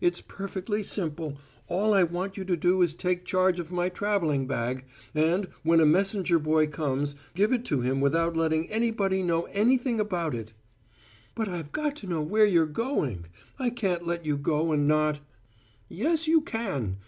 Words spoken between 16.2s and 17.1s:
you can!